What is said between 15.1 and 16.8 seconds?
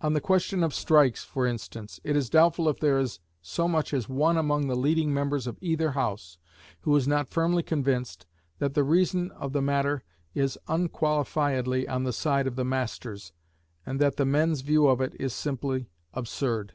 is simply absurd.